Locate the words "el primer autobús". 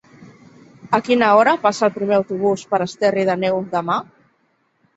1.89-2.65